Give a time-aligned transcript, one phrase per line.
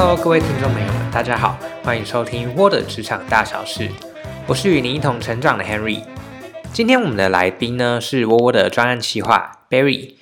[0.00, 3.88] Hello，各位听众朋友们，大家好，欢迎收听《窝的职场大小事》，
[4.46, 6.04] 我是与您一同成长的 Henry。
[6.72, 10.14] 今天我们的来宾呢是窝窝的专案企划 Barry。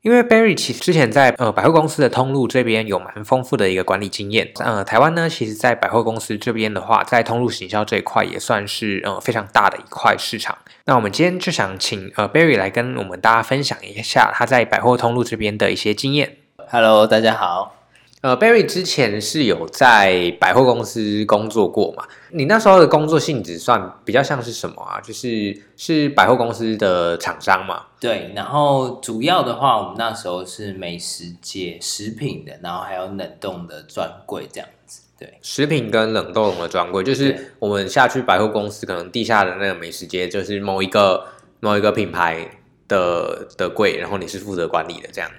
[0.00, 10.56] 因为 Barry 其实之前在呃百货公司的通路这边有蛮丰富的一个管理经验，呃，台湾呢，其实，在百货公司这边的话，在通路行销这一块也算是呃非常大的一块市场。
[10.86, 16.38] 那我们今天就想请呃 Barry 来跟我们大家分享一下他在百货通路这边的一些经验。
[16.70, 17.77] Hello，大家好。
[18.20, 22.04] 呃，Barry 之前是有在百货公司工作过嘛？
[22.30, 25.00] 你那时候的工作性质算比较像是什么啊？
[25.00, 27.84] 就是是百货公司的厂商嘛？
[28.00, 35.02] 对，然后主要的话，我们那时候是美食街食品的，然后还有冷冻的专柜这样子。
[35.16, 41.24] 对，食品跟冷冻的专柜，就是我们下去百货公司，可能地下的那个美食街，就是某一个
[41.60, 42.48] 某一个品牌
[42.88, 45.30] 的的柜，然后你是负责管理的这样。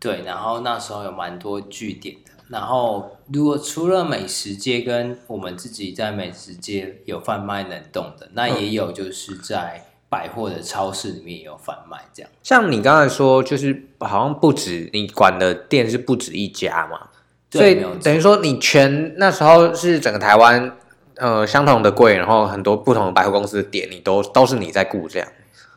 [0.00, 2.32] 对，然后那时候有蛮多据点的。
[2.48, 12.30] 然后，如果除了美食街跟我们自己在美食街有贩卖冷冻的，那也有就是在百货的超市里面也有贩卖这样。
[12.42, 17.08] 像你刚才说，就是好像不止你管的店是不止一家嘛？
[17.50, 20.74] 对，所以等于说你全那时候是整个台湾
[21.16, 25.28] 呃相同的柜，然后很多不同的百货公司的店，你都都是你在顾这样。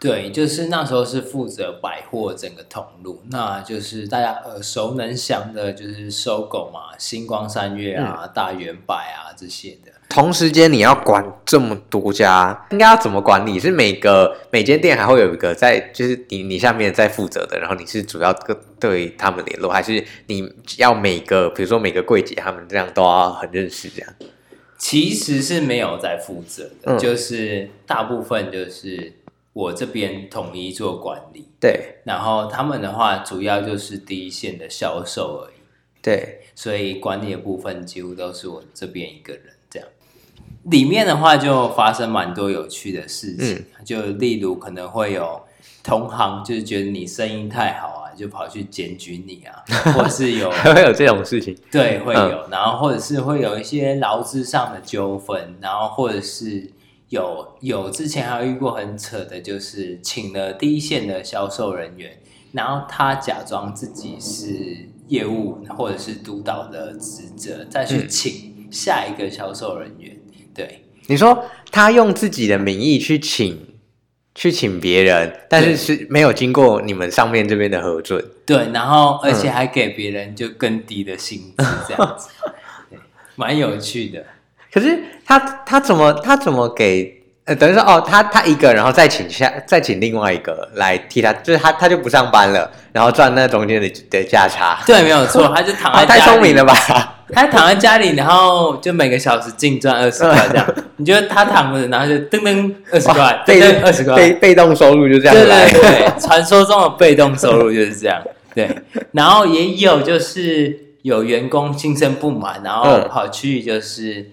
[0.01, 9.91] 对，就是那时候是负责百货整个通路，那就是大家耳熟能详的，就是 SOGO 嘛，星光三月啊、嗯、大圆百啊这些的。
[10.09, 13.59] 同时间你要管这么多家，应该要怎么管理？
[13.59, 24.11] 是每个每间店还会有一个在，就是你你下面在负责的，然后你是主要跟对他们联络，还是你要每个，比如说每个柜姐他们这样都要很认识这样？
[24.79, 29.13] 其实是没有在负责的，嗯、就是大部分就是。
[29.53, 35.55] 我这边统一做管理，对，然后他们的话主要就是第一线的销售而已，
[36.01, 39.87] 对，所以管理的部分几乎都是我这边一个人这样。
[40.63, 45.41] 里面的话就发生蛮多有趣的事情，嗯、就例如可能会有
[45.83, 49.61] 同行就是觉得你生意太好啊，就跑去检举你啊，
[49.91, 56.71] 或是有还会有这种事情，对，会有，嗯、然后或者是会有一些劳资上的纠纷，然后或者是。
[57.11, 62.17] 有有，之前还有遇过很扯的，就是请了第一线的销售人员，
[62.53, 70.17] 然后他假装自己是业务或者是督导的职责，再去请下一个销售人员。
[70.55, 73.75] 对，你说他用自己的名义去请
[74.33, 78.25] 去请别人，但是是没有经过你们上面这边的核准。
[78.45, 82.29] 对，然后而且还给别人就更低的薪资，这样子，
[82.89, 82.97] 对，
[83.35, 84.25] 蛮有趣的。
[84.73, 87.13] 可是他他怎么他怎么给
[87.45, 94.79] 呃等于说哦他他一个然后再请下再请另外一个来替他就是他他就不上班了然后赚那中间的的价差。
[94.85, 96.21] 对没有错 他就躺在家里。
[96.21, 96.73] 太聪明了吧？
[97.33, 100.65] 他躺在家里然后就每个小时净赚 二十块这样
[100.97, 104.15] 你觉得他躺着然后就噔噔二十块被动二十块。
[104.15, 105.69] 被被动收入就这样来。
[105.69, 108.21] 对对对传说中的被动收入就是这样
[108.53, 108.69] 对。
[109.13, 114.19] 然后也有就是有员工心生不满然后跑去就是。
[114.19, 114.25] 嗯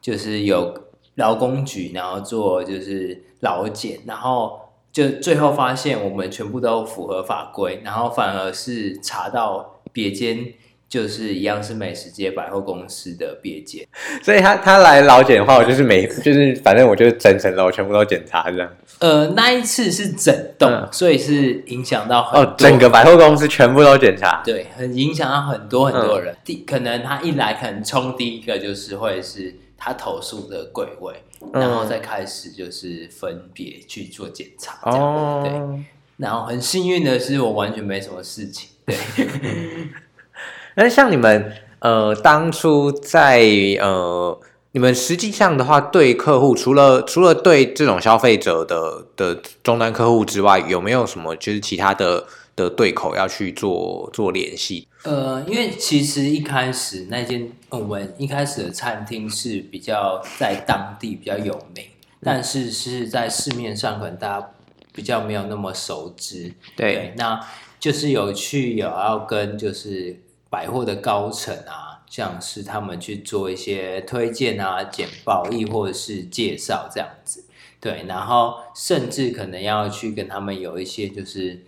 [0.00, 0.74] 就是有
[1.16, 4.58] 劳工局，然后做就是劳检，然后
[4.90, 10.46] 就最后发现我们全部都符合法规，然后反而是查到别间
[10.88, 13.86] 就是一样是美食街百货公司的别间，
[14.22, 18.68] 所以他他来老检的话，我就是每就是反正我就是整层楼全部都检查这样。
[19.00, 26.34] 呃，那一次是整栋，嗯、所以是影响到哦，整个百货公司全部都检查，对，很影响到很多很多人。
[26.44, 29.54] 第、嗯、可能他一来，可能冲第一个就是会是。
[29.82, 31.14] 他投诉的柜位，
[31.54, 35.84] 然后再开始就是分别去做检查，这样、哦、对。
[36.18, 38.68] 然后很幸运的是，我完全没什么事情。
[38.84, 38.94] 对。
[40.76, 43.40] 那像你们呃，当初在
[43.80, 44.38] 呃，
[44.72, 52.26] 你们实际上的话，对客户除了除了对这种消费者的的终端客户之外，有没有什么就是其他的？
[52.60, 61.84] 的对口要去做做联系，呃，因为其实一开始那间我们一开始的餐厅是比较在当地比较有名，
[62.22, 64.50] 但是是在市面上可能大家
[64.92, 66.52] 比较没有那么熟知。
[66.76, 67.40] 对，对，那
[67.78, 70.20] 就是有去有要跟就是
[70.50, 77.44] 百货的高层啊，像是他们去做一些推荐啊、简报，亦或者是介绍这样子。
[77.80, 81.58] 对，然后甚至可能要去跟他们有一些就是。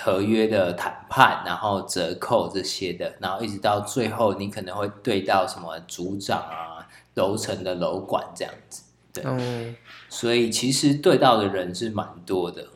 [0.00, 8.82] 合约的谈判，然后折扣这些的，然后一直到最后，你可能会对到什么组长啊、楼层的楼管这样子，
[9.12, 9.74] 对，嗯，
[10.08, 12.66] 所以其实对到的人是蛮多的。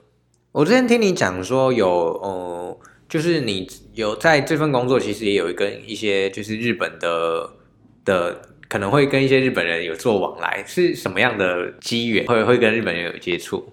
[0.52, 2.78] 我之前听你讲说有，呃，
[3.08, 7.50] 就是你有在这份工作，其实也有跟一些就是日本的
[8.04, 13.64] 的，可能会跟一些日本人有做往来，是什么样的机缘会会跟日本人有接触？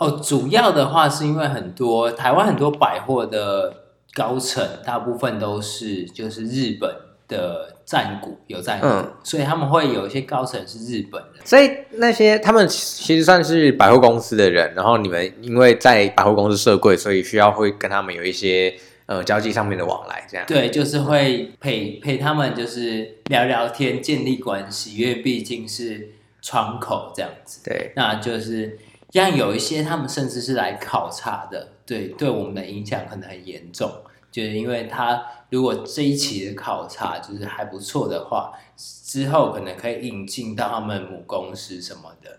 [0.00, 3.70] 哦，主要的话是因为很多台湾很多百货的
[4.14, 6.90] 高层，大部分都是就是日本
[7.28, 18.74] 的占股有战股，嗯，所以他们会有一些高层是日本的，所以那些他们其实算是百货公司的人，然后你们因为在百货公司设柜，所以需要会跟他们有一些
[19.04, 20.46] 呃交际上面的往来，这样。
[20.46, 26.08] 对，就是会陪陪他们就是聊聊天，建立关系，因为毕竟是
[26.40, 28.78] 窗口这样子，对，那就是。
[29.12, 33.90] 像有一些他们甚至是来考察的，对，对我们的影响可能很严重，
[34.30, 42.38] 就是因为他如果这一期的考察就是还不错的话，之后可能可以引进到他们母公司什么的，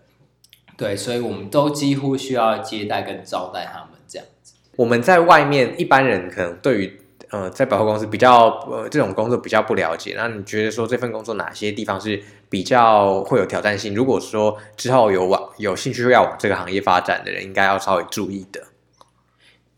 [0.76, 4.54] 对，所以我们都几乎需要接待跟招待他们这样子。
[4.76, 7.01] 我们在外面一般人可能对于。
[7.32, 13.94] 呃，在百货公司比较呃这种工作比较不了解，那你觉得说这份工作哪些地方是比较会有挑战性？
[13.94, 18.64] 如果说之后有往有兴趣要往这个行业发展的人，应该要稍微注意的。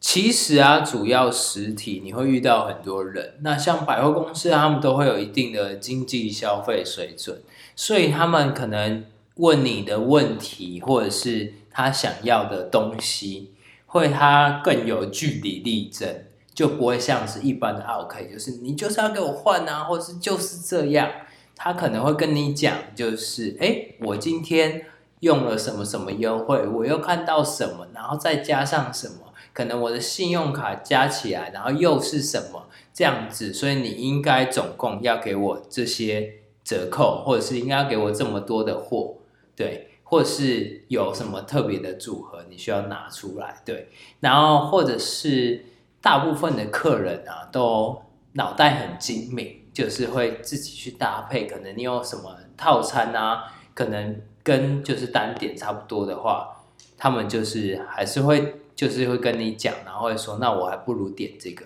[0.00, 7.40] 其实啊，主要实体你会遇到很多人，那像百货公司，他们都会有一定的经济消费水准，
[7.76, 9.04] 所以他们可能
[9.36, 13.52] 问你的问题，或者是他想要的东西，
[13.86, 16.24] 会他更有据理力争。
[16.54, 21.10] 就不会像是一般的 OK，就是你就是要给我换啊，或是就是这样。
[21.56, 24.86] 他可能会跟你讲，就是哎，我今天
[25.20, 36.34] 用了什么什么优惠，我又看到什么，然后再加上什么，可能我的信用卡加起来，然后又是什么这样子，所以你应该总共要给我这些
[36.64, 39.14] 折扣，或者是应该要给我这么多的货，
[39.54, 43.88] 对，或是有什么特别的组合你需要拿出来，对，
[44.20, 45.66] 然后或者是。
[46.04, 48.02] 大部分的客人啊，都
[48.32, 51.46] 脑袋很精明，就是会自己去搭配。
[51.46, 56.58] 可能你有什么套餐啊，可能跟就是单点差不多的话，
[56.98, 61.64] 他们就是还是会就是会跟你讲，然后会说，那我还不如点这个。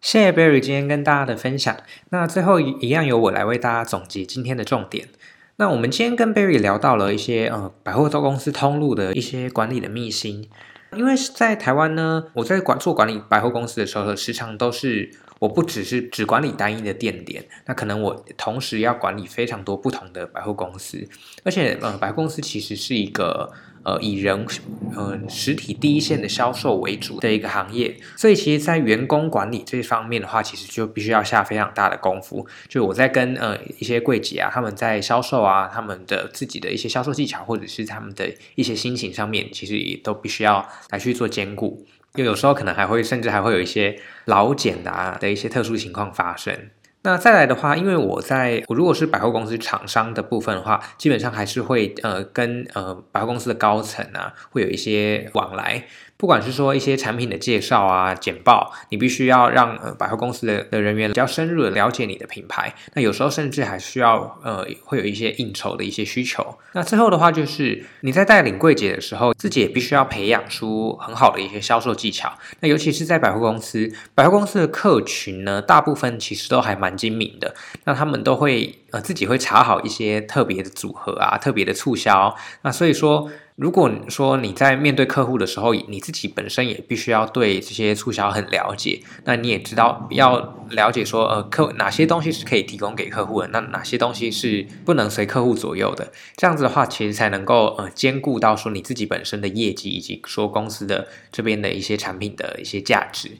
[0.00, 1.76] 谢谢 Barry 今天跟大家的分享。
[2.10, 5.08] 那最后一样由我来为大家总结今天的重点。
[5.56, 10.48] 那我们今天跟 Barry 聊到了一些呃百货公司通路的一些管理的秘辛。
[10.96, 21.08] 因为是在台湾呢，我在管做管理百货公司的时候，时常都是我不只是只管理单一的店点，那可能我同时要管理非常多不同的百货公司，
[21.44, 23.52] 而且呃，百货公司其实是一个。
[23.82, 24.46] 呃，以人
[24.94, 32.46] 呃实体第一线的销售为主的一个行业，所以其实，在员工管理这方面的话，其实就必须要下非常大的功夫。
[32.68, 41.86] 就我在跟呃一些柜姐啊，他们在销售啊，他们的自己的一些销售技巧，或者是他们的一些心情上面，其实也都必须要来去做兼顾。
[42.14, 46.70] 就有时候可能还会，甚至还会有一些老茧啊的一些特殊情况发生。
[47.02, 55.86] 那再来的话，因为我在我如果是百货公司厂商的部分的话，基本上还是会呃跟呃百货公司的高层啊会有一些往来。
[56.20, 62.74] 不管是说一些产品的介绍啊、简报，你必须要让呃百货公司的的人员比较深入的了解你的品牌。
[62.92, 66.58] 那有时候甚至还需要呃会有一些应酬的一些需求。
[66.74, 72.30] 那最后的话就是你在带领柜姐的时候，自己也必须要培养出很好的一些销售技巧。
[72.60, 77.54] 那尤其是在百货公司，百货公司的客群呢，大部分其实都还蛮精明的。
[77.84, 82.36] 那他们都会呃自己会查好一些特别的组合啊、特别的促销。
[82.60, 83.30] 那所以说。
[83.60, 90.38] 如果说你在面对客户的时候，你自己本身也必须要对这些促销很了解，那你也知道要
[90.70, 96.10] 了解说，呃，客哪些东西是可以提供给客户的，那哪些东西是不能随客户左右的。
[96.36, 103.32] 这样子的话，其实才能够呃兼顾到说你自己本身的业绩，以及说公司的这边的一些产品的一些价值。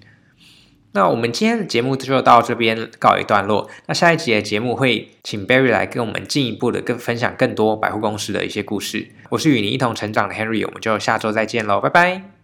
[0.92, 3.68] 那我们今天的节目就到这边告一段落。
[3.86, 9.08] 那下一集的节目会请 Barry 来跟我们进一步的跟分享更多百货公司的一些故事。
[9.28, 12.39] 我是与你一同成长的 Henry，我们就下周再见喽，拜拜。